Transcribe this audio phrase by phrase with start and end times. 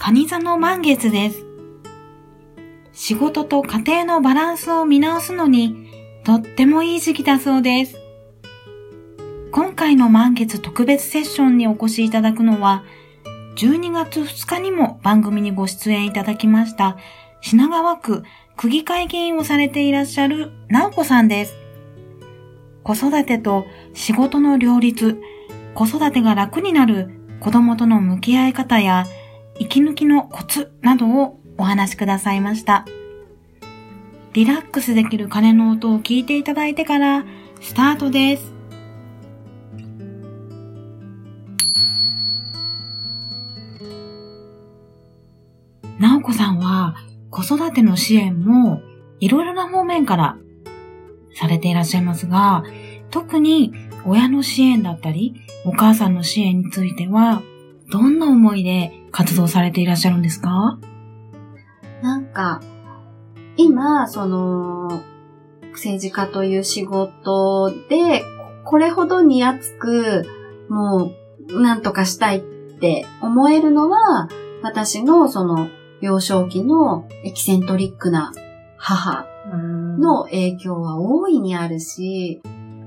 [0.00, 1.44] 蟹座の満月です。
[2.92, 5.90] 仕事と家庭のバランスを見直すのに
[6.24, 7.96] とってもいい時期だそうです。
[9.50, 12.84] 今回の満月特別セッションにお越しいただくのは、
[13.56, 16.96] 12月2日にも番組にご出演いただきました
[17.40, 18.22] 品川区
[18.56, 21.56] 区議会議員をされていらっしゃる直子さんです。
[22.84, 25.20] 子育てと仕事の両立、
[25.74, 29.06] 子育てが楽になる子供との向き合い方や
[29.58, 32.86] 息抜きのコツなどをお話しくださいました。
[34.32, 37.24] リラックスできる鐘の音を聞いていただいてから
[37.60, 38.52] スタートです。
[45.98, 46.94] なおこさんは
[47.30, 48.80] 子育ての支援も
[49.18, 50.38] いろいろな方面から
[51.34, 52.62] されていらっしゃいますが、
[53.10, 53.72] 特に
[54.06, 55.34] 親の支援だったり、
[55.64, 57.42] お母さんの支援については、
[57.90, 60.78] どんな思いで活動されていらっしゃるんですか？
[62.02, 62.60] なんか、
[63.56, 65.02] 今、その、
[65.72, 68.24] 政治家という仕事で、
[68.64, 70.24] これほどに熱く、
[70.68, 71.12] も
[71.48, 74.28] う、なんとかしたいって思えるのは、
[74.62, 75.68] 私のその、
[76.00, 78.32] 幼少期のエキセントリックな
[78.76, 79.26] 母
[79.98, 82.40] の影響は大いにあるし、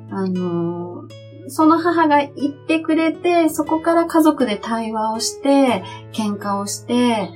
[0.09, 1.03] あの、
[1.47, 7.31] その母が言ってくれて、そこから家族で対話をして、喧嘩をして、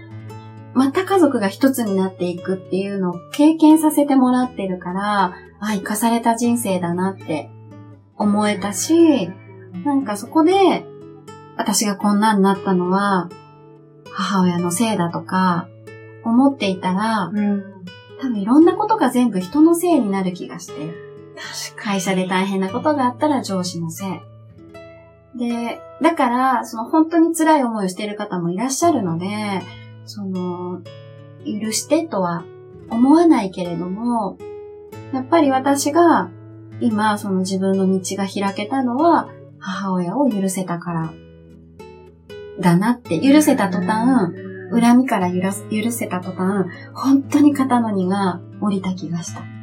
[0.74, 7.50] また家族が一つになっていくっていうのを経験させてもらってるから、あ、生かされた人生だなって
[8.18, 9.30] 思えたし、
[9.86, 10.86] なんかそこで、
[11.58, 13.30] 私がこんなになったのは、
[14.12, 15.68] 母親のせいだとか、
[16.26, 17.64] 思っていたら、うん、
[18.20, 21.05] 多分いろんなことが全部人のせいになる気がして。
[21.76, 24.10] 会社で大変なことがあったら上司のせい。
[25.38, 29.28] で、だから、その本当に辛い思いをしている方もいらっしゃるので、
[30.06, 30.82] その、
[31.46, 32.44] 許してとは
[32.90, 34.38] 思わないけれども、
[35.14, 36.30] やっぱり私が
[36.82, 39.30] 今その自分の道が開けたのは
[39.60, 41.14] 母親を許せたから
[42.60, 44.34] だなって、許せた途端、
[44.72, 45.52] 恨みから許
[45.92, 49.55] せた途端、本当に肩の荷が降りた気がした。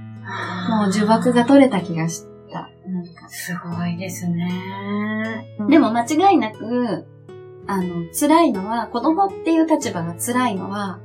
[0.68, 2.70] もう呪縛が取れた気がした。
[2.86, 5.56] なんかすごいですね。
[5.68, 7.06] でも間違いなく、
[7.66, 11.00] あの、辛いのは、子供っていう立場が辛いのは、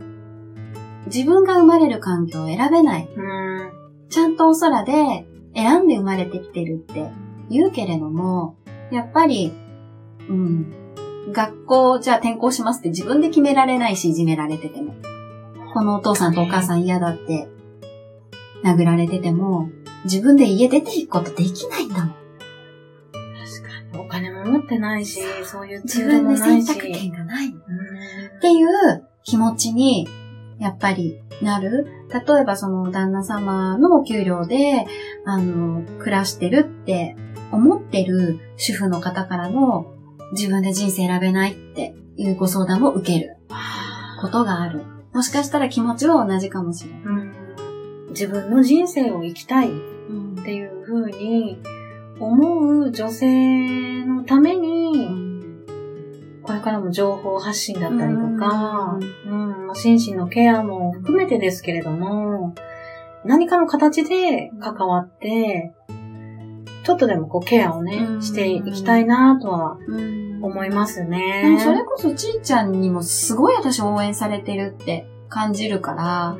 [1.05, 3.09] 自分が生まれる環境を選べない。
[4.09, 7.09] ちゃんとお空で選んで生まれてきてるって
[7.49, 8.55] 言うけれども、
[8.91, 9.53] やっぱり、
[10.29, 10.73] うん、
[11.31, 14.95] 学校じゃあ転校しますって自分で決められないし、いじめられてても。
[15.73, 17.47] このお父さんとお母さん嫌だって
[18.67, 19.69] 殴られてても、
[20.03, 22.07] 自分で家出ていくことできないんだもん。
[22.07, 24.05] 確かに。
[24.05, 27.49] お金も持ってないし、そういう自分で選択権がない。
[27.49, 28.67] っていう
[29.23, 30.07] 気持ちに、
[30.59, 31.87] やっぱりなる。
[32.09, 34.85] 例えばその旦那様のお給料で、
[35.25, 37.15] あの、暮らしてるって
[37.51, 39.93] 思ってる主婦の方からの
[40.31, 43.37] 自分で人生選べないっていうご相談を受ける
[44.21, 44.83] ことがある。
[45.13, 47.01] もしかしたら気持ちは同じかもしれない。
[47.03, 47.46] うん
[48.17, 51.61] 自分の人生を生きたいっていうふうに
[52.19, 55.07] 思う女性のために、
[56.41, 58.97] これからも情報発信だったりとか、
[59.27, 62.55] うん、心身のケアも含めてですけれども、
[63.23, 65.75] 何かの形で関わって、
[66.83, 69.77] ちょっとでもこうケアをね、していきたいなとは
[70.41, 71.41] 思いますね。
[71.43, 76.37] でもそれこそちーちゃんにもすごい私応援されてるって感じるから、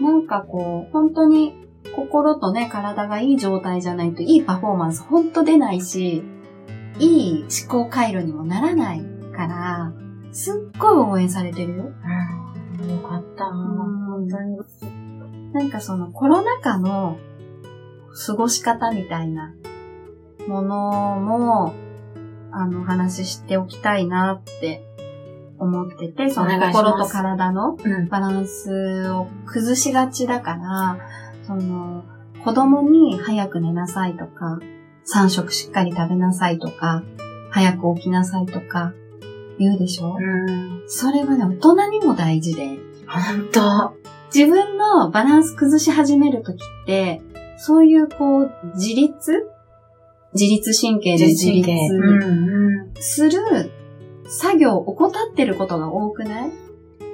[0.00, 1.54] なんかこう、本当に
[1.94, 6.24] 心とね、体がいい状態じゃないといいパフォーマンス本当出ないし、
[6.98, 9.02] いい思考回路にもならない
[9.34, 9.92] から、
[10.32, 11.84] すっごい応援されてるよ。
[12.80, 12.90] うん。
[12.90, 13.46] よかった。
[13.46, 14.58] 本当に。
[15.52, 17.18] なんかそのコロナ禍の
[18.26, 19.54] 過ごし方みたいな
[20.46, 21.74] ものも、
[22.50, 24.82] あの、話しておきたいなって
[25.58, 27.76] 思ってて、その心と体の
[28.08, 30.98] バランスを崩しがちだから、
[31.54, 32.04] うん、その、
[32.44, 34.60] 子供に早く寝なさいとか、
[35.12, 37.02] 3食しっかり食べなさいとか、
[37.50, 38.92] 早く起きなさいとか、
[39.58, 40.16] 言うでしょ？
[40.18, 40.82] うん。
[40.86, 42.78] それはね、大人にも大事で。
[43.06, 43.96] ほんと。
[44.34, 47.22] 自分のバランス崩し始めるときって、
[47.56, 49.48] そういうこう、自立？
[50.34, 51.70] 自律神経で自立
[53.00, 53.70] する
[54.28, 56.52] 作業を怠ってることが多くない？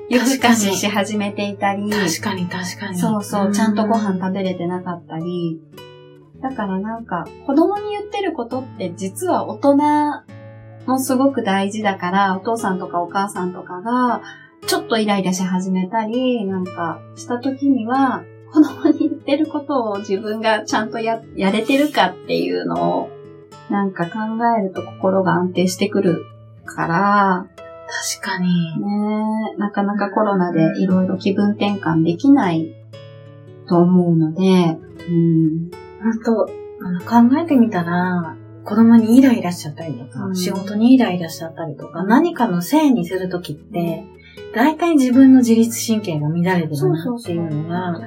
[0.08, 1.90] 夜更かしし始めていたり。
[1.90, 2.98] 確かに確かに。
[2.98, 5.60] そうそう、ちゃんとご飯食べれてなかったり。
[6.42, 9.76] だからなんか、子供に言ってることって実は大人
[10.86, 14.22] もすごく大事だから、お父さんとかお母さんとかが、
[14.66, 23.10] ちょっとイライラし始めたり、なんか、した時には、子供に言ってることを自分がちゃんとや、やれてるかっていうのを、
[23.70, 24.18] なんか考
[24.58, 26.26] えると心が安定してくる
[26.64, 27.46] から、
[28.16, 28.48] 確かに。
[28.80, 32.74] ねなかなかコロナでいろいろ気分転換できない
[33.68, 35.70] と思うので、うん。
[36.02, 44.04] 本当考えてみたら、子供にイライラしちゃったりとか、うん、仕事にイライラしちゃったりとか、何かのせいにするときって、
[44.54, 47.98] 大体自分の自律神経が乱れてるなっていうのが、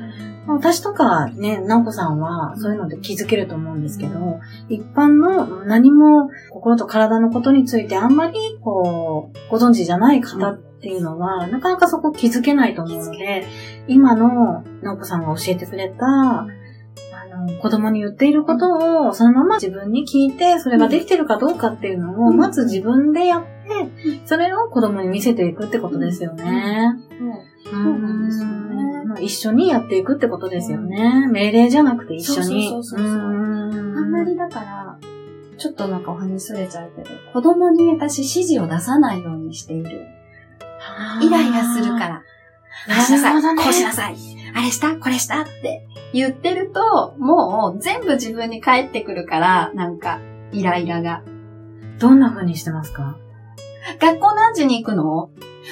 [0.47, 4.39] 私とかね、直子さんはそういうので気づけると思うんですけど、
[4.69, 13.45] 一般の何も心と体のことについてあんまりこう、ご存知じゃない方っていうのは、なかなかそこ気づけないと思うので、
[13.87, 16.47] 今の直子さんが教えてくれた、
[17.61, 23.47] 子供に言っていることをそのまま自分に聞いて、それができてるかどうかっていうのを、まず自分でやって、
[24.25, 26.93] それを子供に見せていくってことですよね。
[27.63, 28.74] そうなんですよね。
[29.19, 31.27] 一緒にやっていくってことですよね。
[31.31, 32.69] 命令じゃなくて一緒に。
[32.69, 33.17] そうそうそうそう。
[33.17, 33.21] あ
[34.01, 34.97] んまりだから、
[35.57, 40.07] ちょっとなんかお話すれちゃうけど、子供に私指示を出さないようにしている。
[41.21, 42.23] イライラするから。
[42.87, 44.15] ああしなさい、ね、こうしなさい。
[44.53, 44.95] あれした？
[44.97, 45.41] これした？
[45.41, 50.19] って言ってると、もう全部自分に返ってくるから、なんか、
[50.51, 51.23] イライラが。
[51.99, 53.17] どんな風にしてますか？
[54.01, 55.29] 学校何時に行くの？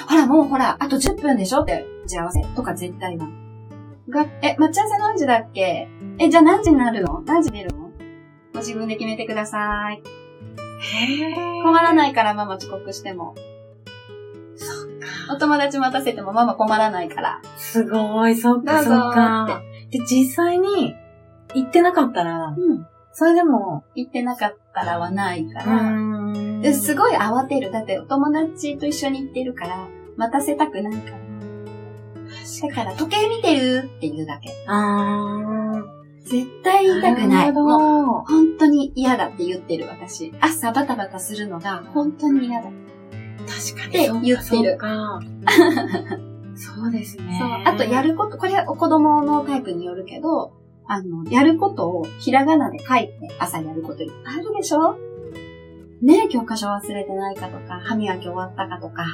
[0.08, 1.62] ほら、もうほら、あと10分でしょ？
[1.62, 3.28] って打ち合わせとか絶対な
[4.10, 5.88] が、え、待ち合わせ何時だっけ？
[6.20, 7.22] え、じゃあ何時になるの？
[7.26, 7.92] 何時出るの？
[8.54, 10.02] ご自分で決めてください。
[10.82, 11.64] へー。
[11.64, 13.36] 困らないからママ遅刻しても。
[14.56, 15.34] そっか。
[15.34, 17.42] お友達待たせてもママ困らないから。
[17.58, 19.62] すごい、そっか、そっか。
[19.90, 20.96] で、実際に
[21.56, 22.88] 行ってなかったら、うん。
[23.14, 23.84] それでも。
[23.96, 26.74] 行ってなかったらはないから。
[26.74, 27.72] すごい慌てる。
[27.72, 29.88] だってお友達と一緒に行ってるから、
[30.18, 31.24] 待たせたくないから。
[32.68, 34.50] だから時計見てるって言うだけ。
[34.68, 35.64] あ
[36.26, 37.52] 絶対言いたくない。
[37.52, 40.34] もう本当に嫌だって言ってる私。
[40.40, 42.70] 朝バタバタするのが本当に嫌だ。
[43.46, 44.08] 確かに。
[44.08, 44.78] って言ってる。
[46.56, 47.38] そうですね。
[47.40, 47.76] そう。
[47.76, 50.54] あとやること、これは子供のタイプによるけど、
[50.88, 54.96] あの、やることをひらがなで書いて朝やることいっぱいあるでしょ？
[56.02, 59.06] ね教科書忘れてないかとか、歯磨き終わったかとか、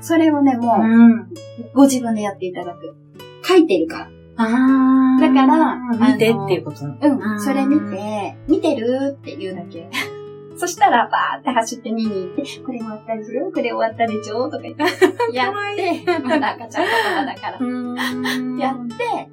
[0.00, 1.28] それをね、もう、うん、
[1.74, 2.96] ご自分でやっていただく。
[3.44, 4.08] 書いてるから。
[4.40, 5.76] あだから、
[6.12, 7.40] 見てっていうことうん。
[7.40, 9.88] それ見て、見てるって言うだけ。
[10.56, 13.50] そしたら、バーって走って見に行って、これ終わったでしょ？
[13.52, 14.44] これ終わったでしょ？
[14.48, 14.82] とか言って、
[15.36, 18.64] やって、まだ赤ちゃん言葉だから。
[18.64, 19.30] やって、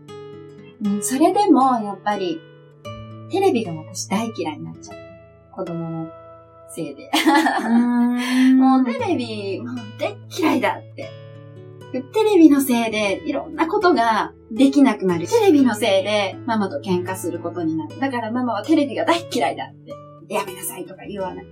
[0.84, 2.40] うん、それでも、やっぱり、
[3.30, 4.98] テレビが私大嫌いになっちゃう。
[5.52, 6.08] 子供の
[6.70, 7.10] せいで。
[8.56, 11.10] もうテレビ、もうで嫌いだって。
[12.02, 15.28] テレビのせいでいろんなことができなくなる。
[15.28, 18.00] テレビのせいでママと喧嘩することになる。
[18.00, 19.94] だからママはテレビが大嫌いだって。
[20.28, 21.46] やめなさいとか言わない。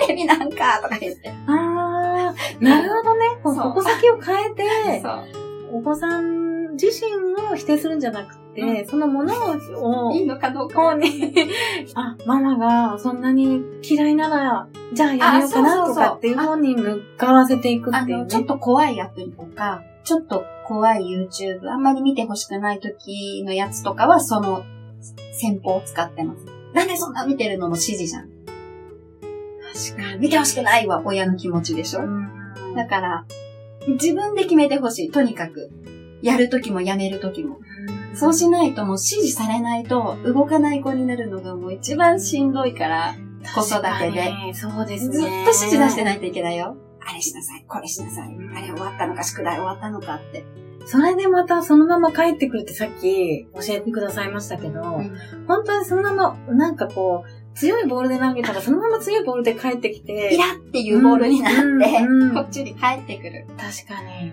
[0.00, 1.30] テレビなんかとか言って。
[1.46, 3.26] あー、なるほどね。
[3.42, 5.02] 矛先を変えて、
[5.72, 7.12] お子さん自身
[7.52, 9.34] を否定するんじゃなくて、うん、そのもの
[9.76, 10.94] を、 いいのかどうか。
[10.94, 11.06] に、
[11.94, 24.64] あ、ママがそんなに嫌いなら、じゃあやめようかなとかっていう方に向かわせていくっていう、ね、ちょっと怖いアプリとか、ちょっと怖い YouTube、あんまり見てほしくない時のやつとかは、その
[25.32, 26.46] 戦法を使ってます。
[26.74, 28.28] なんでそんな見てるのも指示じゃん。
[29.90, 30.20] 確かに。
[30.20, 32.00] 見てほしくないは親の気持ちでしょ。
[32.74, 33.24] だから、
[33.88, 35.10] 自分で決めてほしい。
[35.10, 35.70] とにかく。
[36.22, 37.58] やるときもやめるときも。
[38.14, 43.14] そうしないともう指示されないと動かない子になるのがもう一番しんどいから、
[43.54, 44.54] 子育てで。
[44.54, 45.14] そうですね。
[45.14, 46.76] ずっと指示出してないといけないよ。
[47.00, 50.44] あれしなさい、これしなさい、あれ終わったのか、宿題終わったのかって。
[50.86, 63.46] それでまたそのまま帰ってくるってさっき教えてくださいましたけど、うん本当にそのまま、なんかこう、強いボールで投げたらそのまま強いボールで帰ってきて、イラっていうボールになって、うんうんこっちに帰ってくる。
[63.56, 64.32] 確かに。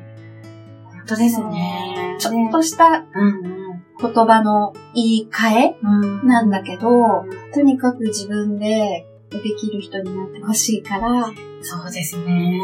[0.85, 2.17] 本当ですね。
[2.19, 3.56] ちょっとしたうん
[3.99, 5.75] 言葉の言い換え。
[6.23, 12.61] なんだけど、とにかく自分でできる人になってほしいから、そうですね。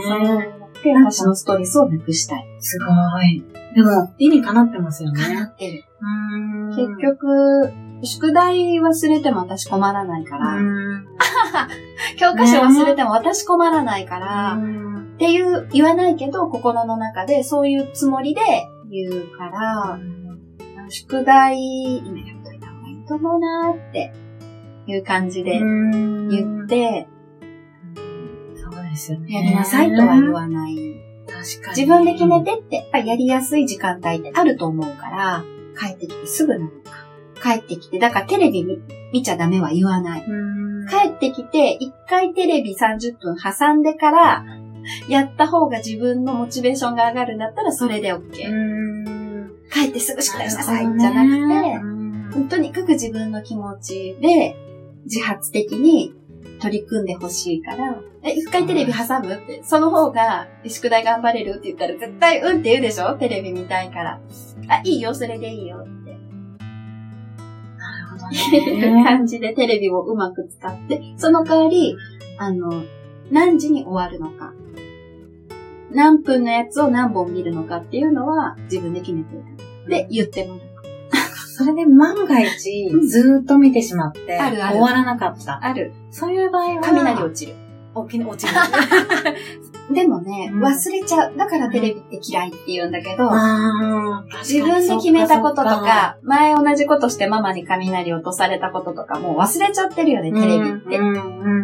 [0.84, 2.46] で、私のストレスをなくしたい。
[2.60, 2.86] すご
[3.22, 3.44] い。
[3.76, 5.52] でも、理にかなってますよかなね。
[5.52, 5.84] ってる。
[6.02, 7.72] うん結、局、
[8.04, 11.06] 宿題忘れても私困らないかうら、ん。
[12.20, 18.42] 教科書忘れても私困らないから、うんっていう、言わないけど、心の中でそういうつもりで
[18.90, 20.00] 言うから、
[20.90, 21.58] 宿題、
[21.98, 24.14] 今やっといた方がいいと思うなーって
[24.88, 27.08] いう感じで言って、
[28.56, 29.34] そうですよね。
[29.34, 30.76] やりなさいとは言わない。
[31.28, 31.78] 確かに。
[31.78, 35.44] 自分で決めてって、やっぱりやりやすい時間帯ってあると思うから、
[35.80, 37.04] 帰ってきてすぐなのか。
[37.42, 38.80] 帰ってきて、だからテレビ見
[39.12, 40.26] 見ちゃダメは言わない。
[40.26, 40.88] うん。
[40.88, 44.46] 帰ってきて、一回テレビ30分挟んでから、
[45.08, 48.22] やった方が自分のモチベーションが上がるんだったらそれで OK。
[49.76, 49.84] うん。
[49.84, 51.82] 帰ってすぐ宿題しなさいじゃなくね
[52.44, 54.56] て、とにかく自分の気持ちで
[55.06, 56.14] 自発的に
[56.60, 59.34] 取り組んでほしいから、え、一回テレビ挟む？
[59.36, 63.16] って、その方が宿題頑張れるって言ったら絶対うんって言うでしょ？
[63.16, 64.20] テレビ見たいから。
[64.70, 66.12] あ、いいよ、それでいいよって。
[67.78, 69.04] なるほどいうね。
[69.06, 71.96] 感じでテレビをうまく使って、その代わり、
[72.38, 72.84] あの、
[73.30, 74.54] 何時に終わるのか。
[75.94, 79.90] 何分のやつを何本見るのかっていうのは自分で決めていた。
[79.90, 80.74] で、言ってもらう。
[81.56, 85.64] それで万が一、ずーっと見てしまって、あるある終わらなかった。
[85.64, 85.94] ある。
[86.10, 87.54] そういう場合は、雷落ちる。
[87.96, 88.54] 落ちる。
[89.94, 91.38] でもね、うん忘れちゃう。
[91.38, 93.30] だからテレビって嫌いって言うんだけど、
[94.42, 100.98] 自分で決めたことと、か、前同じことしてママに雷落とされたこととかもう忘れちゃってるよね、テレビって。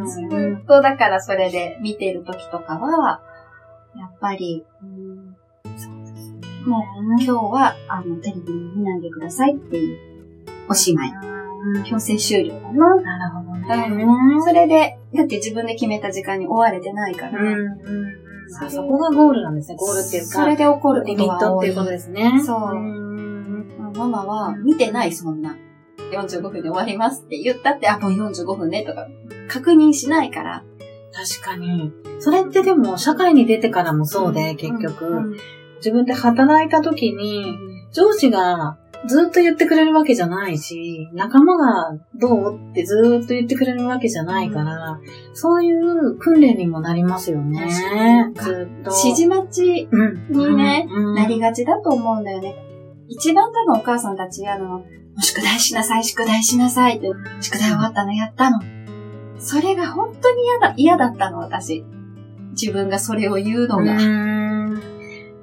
[0.05, 0.21] ず
[0.61, 3.21] っとだからそれで見てる時とかは、
[3.99, 5.35] やっぱり、うん
[6.65, 6.81] もう
[7.13, 9.97] 今日はあのテレビ見ないでくださいっていう
[10.69, 11.09] おしまい。
[11.09, 12.95] うん強制終了だな。
[12.95, 14.41] なるほどね。
[14.45, 18.29] それで、だって自分で決めた時間に追われてないから、うんうんうん
[18.61, 19.77] あそこがゴールなんですね。
[19.77, 22.41] ゴールっていうか、それで起こるリミットっていうことですね。
[22.43, 25.55] そうんママは見てない、そんな。
[26.11, 29.07] 45分で終わりますって言ったって、あ、もう45分ねとか、
[29.47, 30.63] 確認しないから。
[31.11, 31.91] 確かに。
[32.19, 35.35] それってでも、社会に出てからもそうで、結局、うん
[35.79, 37.57] 自分で働いた時に、
[37.93, 44.99] 上司がずっと言ってくれるわけじゃないし、仲間がどうってずっと言ってくれるわけじゃないから、
[45.33, 48.31] そういう訓練にもなりますよね。
[48.35, 48.91] 確ずっと。
[48.91, 52.55] 指示待ちうんにね、うんなりがちだと思うんだよね。
[53.07, 54.85] 一番多分お母さんたち嫌なの、も
[55.17, 57.07] う宿題しなさい、宿題しなさいって、
[57.39, 58.59] 宿題終わったの、やったの。
[59.39, 61.85] それが本当に嫌だ、嫌だったの、私。
[62.51, 63.93] 自分がそれを言うのが。
[63.93, 64.81] うん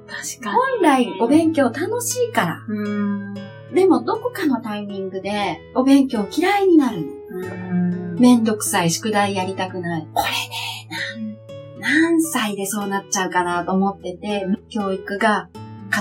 [0.07, 0.55] 確かに。
[0.55, 2.65] 本来お勉強楽しいから。
[2.67, 3.33] うん
[3.73, 7.07] でもどこかのタイミングでお勉強嫌いになるの。
[7.39, 10.07] うんめんどくさい、宿題やりたくない。
[10.13, 11.37] これね、
[11.79, 15.49] 何、何歳でそうなっちゃうかなと思ってて、教育が、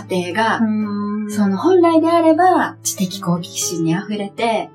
[0.08, 0.66] 家庭が、う
[1.26, 4.70] んその本来であれば知的好奇心に溢れて、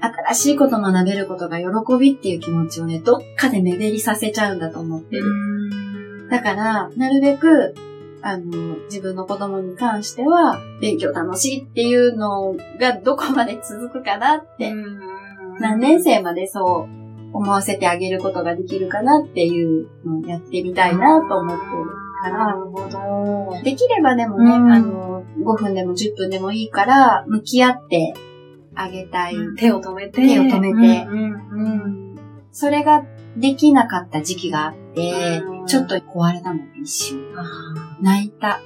[0.00, 1.66] 新しいこと学べることが喜
[1.98, 6.28] びっていう気持ちをね、どっかで目減りさせちゃうんだと思ってる。
[6.30, 7.74] だから、なるべく、
[8.22, 14.72] あの、自分の子供に関しては、勉強楽しいっていうのがどこまで続くかなって、
[15.58, 16.88] 何年生までそ
[17.32, 21.70] う思わせてあげることができるかなっていうのをやってみたいなと思ってる
[22.22, 23.62] かなら、るほど。
[23.62, 24.72] できればでもね、うん。
[24.72, 28.14] あの、5分でも10分でもいいから、向き合って
[28.74, 29.34] あげたい。
[29.56, 30.22] 手を止めて。
[30.22, 31.06] 手を止めて
[32.52, 33.04] それが
[33.36, 37.20] できなかった時期があってう、んちょっと壊れたのね、一瞬。
[37.36, 37.44] あ
[38.00, 38.60] 泣いた。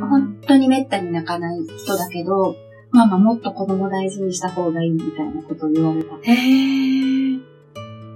[0.00, 2.56] 本当に滅多に泣かない人だけど、
[2.90, 6.14] ママもっと子供大事にした方がいいみたいなことを言われた。
[6.22, 7.40] へー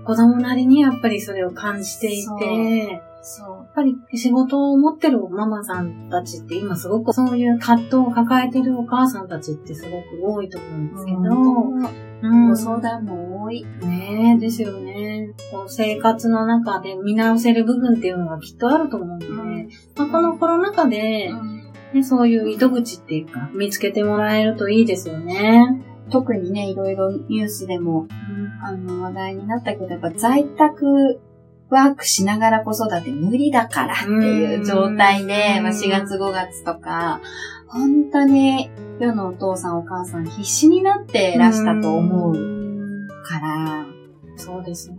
[0.04, 3.55] 子供なりにやっぱりそれを感じていて、やそう。
[3.76, 13.62] っぱり仕事を持ってるママさんたちって今すごくそういう葛藤を抱えてるお母さんたちってすごく多いと思うんですけど、うんご相談も多い。
[13.82, 15.34] ねえ、ですよね。
[15.52, 21.30] こう生活の中で見直せる部分っていうのがきっとあると思うので、まあ、このコロナ禍で、
[21.92, 25.82] ね、そういう糸口っていうか、見つけてもらえるといいですよね。
[26.10, 28.06] 特にね、いろいろニュースでも、
[28.62, 31.20] あの、話題になったけど、やっぱ在宅
[31.68, 37.20] ワークしながら子育て無理だからっていう状態で、まあ、4月5月とか、
[37.66, 38.70] 本当に
[39.00, 43.86] 世のお父さんお母さん必死になってらしたと思うから、
[44.36, 44.96] そうですね。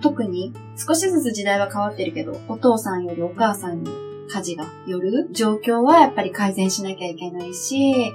[0.00, 3.90] 特に少しずつ時代は変わってるけど、お父さんよりお母さんに
[4.30, 8.12] 家事がよる状況はやっぱり改善しなきゃいけないし、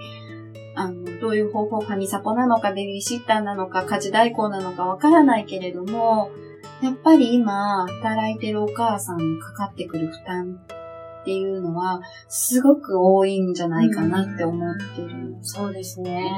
[0.75, 6.31] あの、どういう方法、ファミサポなのか、ベビーシッターなのか、家事代行なのかわからないけれども、
[6.81, 10.59] やっぱり今、働いてるお母さんにかかってくる負担
[11.21, 15.07] っていうのは、すごく多いんじゃないかなって思ってる。
[15.07, 16.31] うそうですね。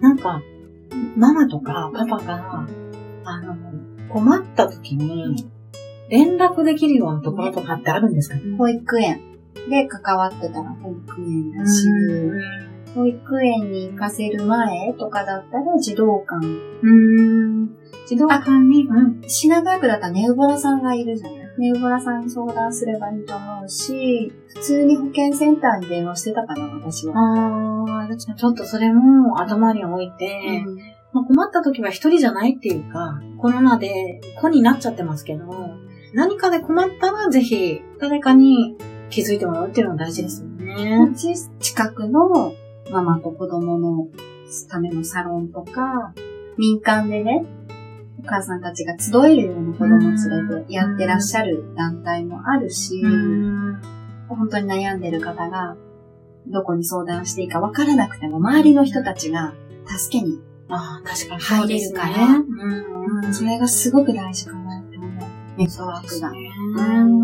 [0.00, 0.40] なんか、
[1.16, 2.66] ママとかパパが、
[3.24, 3.56] あの、
[4.08, 5.48] 困った時に、
[6.08, 9.20] 連絡できるようなところとかってあるんですか、ね、保育園。
[9.68, 11.88] で関わってたら保育園だし、
[12.94, 16.46] 保育園に行かせる前とかだったら児童館。
[17.66, 18.06] うん。
[18.06, 19.22] 児童館に、うん。
[19.26, 21.46] 品川区だったらネウボラさんがいるじゃない。
[21.58, 27.14] ネウボラさんに相談すればいいと思うし、普通に保健センターに電話してたかな、私は。
[27.18, 30.76] ああ、ちょっとそれも頭に置いて、うん。
[31.12, 35.46] まあ、困った時は一人じゃないっていうか、コロナで子になっちゃってますけど、
[36.12, 38.76] 何かで困ったらぜひ誰かに
[39.10, 41.10] 気づいてもらうっていうのが大事ですよね。
[41.60, 42.54] 近くの
[42.90, 44.08] ママと子供の
[44.68, 46.12] ためのサロンとか、
[46.58, 47.44] 民間でね、
[48.18, 50.14] お母さんたちが集えるような子供連
[50.58, 53.02] れてやってらっしゃる団体もあるし、
[54.28, 55.76] 本当に悩んでる方が
[56.48, 59.52] どこに相談していいかわからなくても、周りの人たちが
[59.86, 62.26] 助けに入れるから、
[63.24, 65.10] うん、それがすごく大事かなって思う。
[65.56, 66.32] ネットワークが。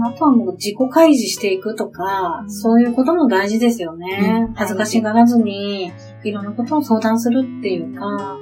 [0.07, 4.49] あとはもう自己開示していくとか、そういうことも大事ですよね。
[4.55, 5.93] 恥ずかしがらずに、
[6.25, 8.39] いろんなことを相談するっていうか、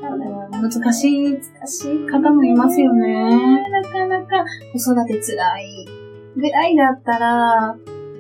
[0.61, 3.61] 難しい、難しい方もいますよね。
[3.71, 5.89] なかなか子育て辛い
[6.37, 7.77] ぐらいだったら、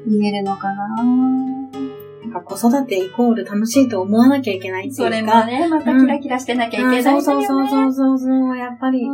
[0.06, 5.10] 見えるのかななんか子育てイコール楽しいと思わなきゃいけないっていうか。
[5.10, 8.56] それもね、またキラキラしてなきゃいけない、ねうん、そうそうそうそうそう。
[8.56, 9.06] やっぱり、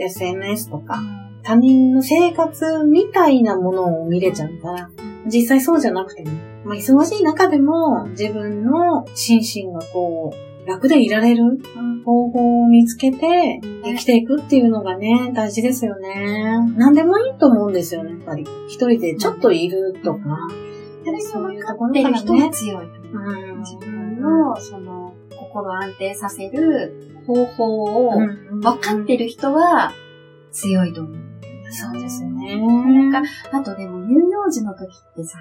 [0.00, 1.00] SNS とか、
[1.42, 4.90] 他人の生活みたいなものを見れちゃうから、
[5.26, 6.30] 実際そうじゃなくても、
[6.64, 11.58] まあ、忙しい中でも自分の心身がこう、楽でいられる
[12.04, 16.58] 方法を見つけて生きていくっていうのがね、大事ですよね。
[16.76, 18.44] 何でもいいと思うんですよね、やっぱり。
[18.68, 20.20] 一人でちょっといるとか。
[21.32, 22.18] そういうところからね。
[22.18, 22.86] 人が強い。
[22.86, 28.10] うん、自分の、その、心安定させる方法を
[28.60, 29.92] 分かってる人は
[30.52, 31.16] 強いと思う。
[31.70, 32.60] そうですね。
[32.60, 35.38] なんか、あとでも乳幼児の時ってさ、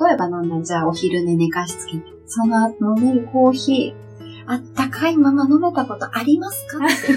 [0.00, 4.03] 例えば飲んだじゃあお昼寝寝かしつけて、その後飲めるコーヒー、
[4.46, 6.78] あったかいまま飲めたことありますか？
[6.84, 7.12] っ て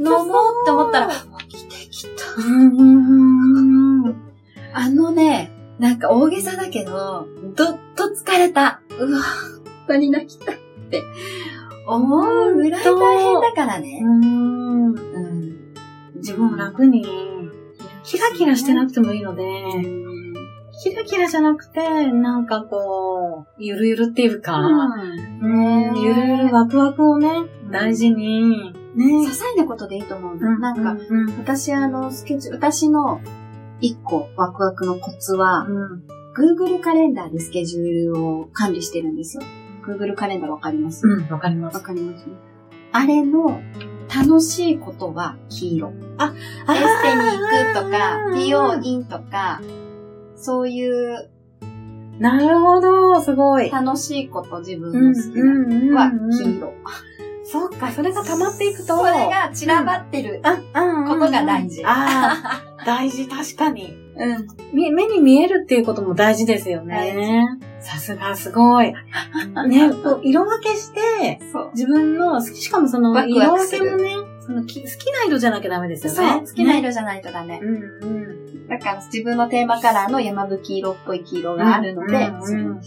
[0.00, 0.26] 飲もう
[0.62, 1.10] って思ったら、
[1.48, 2.24] 起きてきた。
[4.76, 8.80] あのね、なんか大げさだけど、どっと疲れた。
[8.98, 9.26] うわ、本
[9.88, 10.58] 当に泣きたいっ
[10.90, 11.02] て
[11.86, 14.00] 思うぐらい大変だからね。
[14.02, 14.94] うん。
[16.16, 17.04] 自分を楽に、
[18.02, 19.78] キラキラしてなくてもいいので、キ
[21.04, 27.28] ラキラじゃなくて、なんかこう、ゆるゆるっていうか、うん、ゆるゆるワクワクをね、
[27.70, 29.04] 大事に、ね。
[29.04, 30.58] 些細なことでいいと思うの。
[30.58, 30.96] なんか、
[31.38, 33.20] 私あの、スケジュール、私の
[33.80, 35.66] 一個ワクワクのコツは、
[36.34, 39.42] Google カレンダーでスケジュールを管理してるんですよ。
[39.86, 41.06] Google カレンダーわかります？
[41.06, 41.74] うん、わかります。
[41.74, 42.24] わかります、
[42.92, 43.60] あれの
[44.08, 45.92] 楽しいことは黄色。
[46.16, 49.60] あ、エステに行くとか、美容院とか、
[50.44, 51.30] そういう、
[52.18, 53.70] なるほど、すごい。
[53.70, 56.74] 楽しいこと自分の好きなは黄色。
[57.44, 58.98] そっか、それが溜まっていくと。
[58.98, 61.82] それが散らばってることが大事。
[61.86, 63.96] ああ、大事、確かに。
[64.16, 64.46] うん。
[64.94, 67.58] 目に見えるっていうことも大事ですよね。
[67.80, 68.92] さすが、すごい。
[69.66, 69.90] ね、
[70.22, 71.40] 色分けして、
[71.72, 76.32] 自分の、しかもその、色分けもね、その好きな色じゃなきゃダメですよね。
[76.32, 77.60] そう、好きな色じゃないとダメ。
[77.62, 78.43] うんうん。
[78.68, 82.80] だから自分のテーマカラーの山吹色っぽい黄色があるので、なるほどね。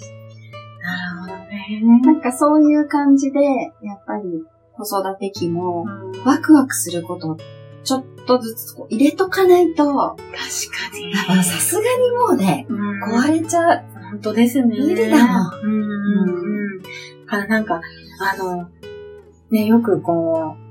[2.04, 3.40] なんかそういう感じで、
[3.82, 5.86] やっぱり子育て期も、
[6.26, 7.38] ワクワクすること
[7.84, 10.16] ちょっとずつこう入れとかないと、確か
[10.94, 11.16] に。
[11.44, 13.84] さすがにもうね、壊れちゃう。
[14.12, 14.66] 本当ですね。
[14.66, 15.52] 無理だもん。
[15.64, 16.30] うん。
[16.30, 16.34] う
[16.80, 16.82] ん。
[17.26, 17.82] からなんか、
[18.20, 18.70] あの、
[19.52, 20.67] ね、よくこう、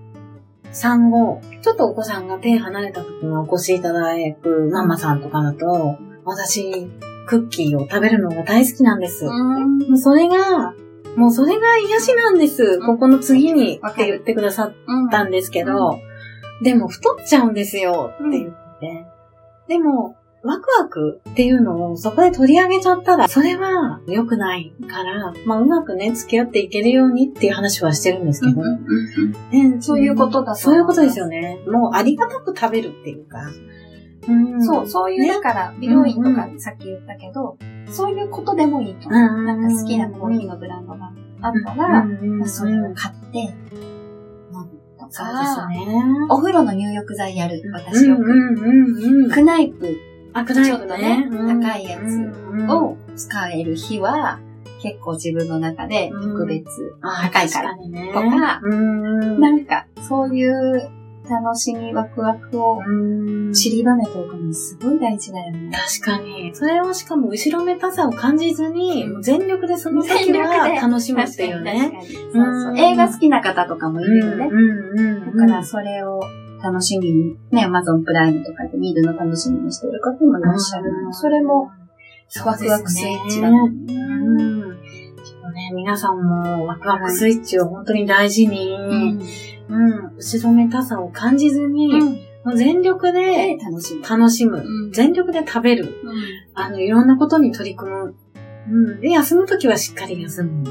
[0.76, 6.86] 産後、ちょっとお子さんが手離れた時にお越しいただくママさんとかだと、私、
[7.26, 9.24] クッキーを食べるのが大好きなんです。
[9.24, 10.74] うん、それが、
[11.16, 12.78] もうそれが癒しなんです。
[12.80, 14.74] ここの次にって言ってくださっ
[15.10, 15.98] たんですけど、
[16.62, 19.06] でも太っちゃうんですよって言って。
[19.68, 28.62] でも、ワクワクっていうのをそこで取り上げちゃったら、それは良くないから、まあうまくね、付き合っていけるようにっていう話はしてるんですけど、
[29.50, 31.58] ね、そういうことだそういうことですよね。
[31.66, 33.38] もうありがたく食べるっていうか。
[34.28, 39.08] うん、そう、そういう、ね、だから、美容院とかさっき言ったけど、うん、そういうことでもいいと。
[39.08, 43.52] なんか好きなコーヒーのブランドがあったら、まあ、それを買って、飲
[44.52, 45.78] むとか、ね、
[46.28, 49.30] お風呂の入浴剤やる、私よく。
[49.30, 49.96] クナイプ
[50.40, 54.38] あ、ちょっとね、高いやつを使える日は、
[54.82, 56.66] 結構自分の中で特別
[57.00, 57.74] 高いから。
[57.74, 60.90] とか、なんか、そういう
[61.28, 62.80] 楽しみ、ワクワクを
[63.52, 65.70] 散りばめておくのすごい大事だよね。
[65.72, 66.54] 確かに。
[66.54, 72.00] それをしかも後ろめたさを感じずに、全力でその時は楽しむっていうね。
[72.76, 74.50] 映画好きな方とかもいるよね。
[75.36, 76.20] だからそれを
[76.62, 80.90] 楽しみに、ね、アマゾンプライムとかで見るの楽しみにしてる方もいらっしゃる。
[81.12, 81.70] それも、
[82.44, 84.06] ワクワクスイッチだもんね。
[85.56, 89.22] ね、皆さんもワクワクスイッチを本当に大事に、うん、
[89.68, 94.02] うん、後ろめたさを感じずに、うん、もう全力で楽しむ。
[94.02, 94.58] 楽しむ。
[94.58, 96.14] うん、全力で食べる、うん。
[96.54, 98.14] あの、いろんなことに取り組む。
[98.70, 99.00] うん。
[99.00, 100.62] で、休むときはしっかり休む。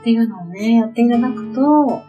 [0.00, 2.02] っていうのをね、やっていただくと、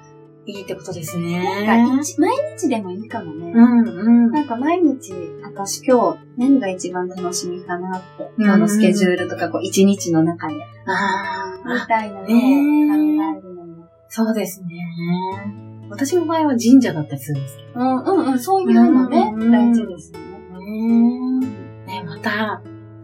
[0.48, 1.66] いいってことですね。
[1.66, 3.52] なんか、毎日でもいいかもね。
[3.54, 4.32] うんうん。
[4.32, 10.56] なんか毎日、私今日何が一番楽しみかなって、今のスケジュールとかこう一日の中で。
[10.88, 11.74] ああ。
[11.76, 13.88] みたいなのを考えるのも。
[14.10, 15.71] そうですね。
[15.92, 17.80] 私の場合は神社だったりするんですけど。
[17.80, 20.20] うんうんうん、そういうのね、大事ですよ
[20.60, 21.46] ね。
[21.86, 22.62] ね、また、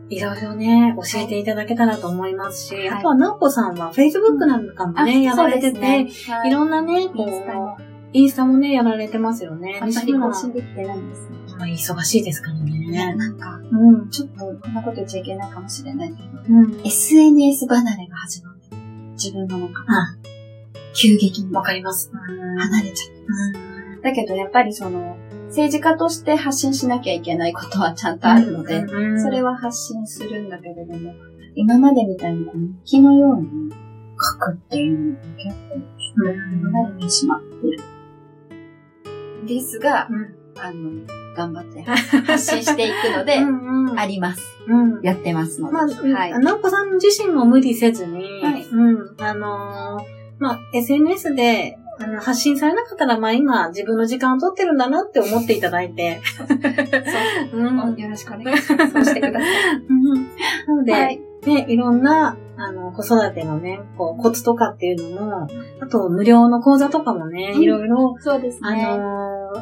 [0.09, 7.81] いろいろね、教えていただけたらと思いますし、はい、あとは、なおこさんは Facebook なんかもね、やられてて、ねはい、いろんなね、こう、
[8.13, 9.79] インスタもね、やられてますよね。
[9.81, 11.37] あんまり更新できてないんですね。
[11.59, 13.15] まあ、忙しいですからね。
[13.15, 18.77] なんか、うん、ちょっとこんなこと言っちゃいけないかもしれないけど、うん、SNS 離れが始まって、
[19.13, 19.83] 自分の中
[20.23, 20.36] で。
[20.99, 21.53] 急激に。
[21.53, 22.11] わかります。
[22.11, 23.35] 離れちゃってま
[23.95, 24.01] す。
[24.03, 28.85] だけど、やっぱりその、政治家として発信しなきゃいけないことはちゃんとあるので、
[29.19, 31.13] それは発信するんだけれども、
[31.55, 32.45] 今までみたいに
[32.83, 36.23] 日のように書くっていうのが結構、
[36.89, 37.79] 慣れてしまってる。
[39.47, 40.07] ですが、
[40.59, 41.05] あの、
[41.35, 43.39] 頑張って発信していくので、
[43.95, 44.41] あります。
[45.03, 45.73] やってますので。
[45.73, 46.39] まあ、はい。
[46.39, 56.21] なおこさん自身も無理せずに、はい、うん、あのー、まあ、SNS であの、発信されなかったら、まあ今、自分の時間を取ってるんだなって思っていただいて。
[56.37, 56.43] そ
[57.57, 57.59] う。
[57.59, 58.93] うん、よろしくお願いします。
[58.93, 59.81] そうしてください。
[60.67, 65.47] なので、はい、ね、いろんな、あの、子育てのね、こう、コツとかっていうのも、
[65.81, 68.85] あと、無料の講座とかもね、いろいろ、そうですね。
[68.85, 69.53] あの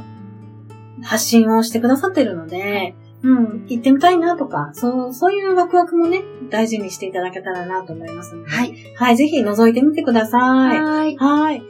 [0.99, 8.51] ー、発信をしてくださってるので、うん、行ってみたいなとか、そう、そういうワクワクもね、大事にしていただけたらなと思いますので。
[8.51, 8.75] はい。
[8.95, 10.81] はい、ぜひ覗いてみてください。
[10.81, 11.17] はい。
[11.17, 11.63] はい。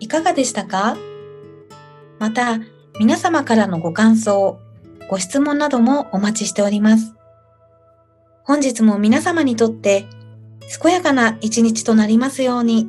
[0.00, 0.96] いかがでしたか？
[2.18, 2.58] また、
[2.98, 4.58] 皆様からのご感想、
[5.08, 7.14] ご質問などもお待ちしております。
[8.44, 10.06] 本日も皆様にとって
[10.82, 12.88] 健やかな一日となりますように。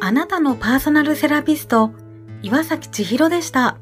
[0.00, 1.92] あなたのパーソナルセラピスト、
[2.42, 3.78] 岩崎千尋でした。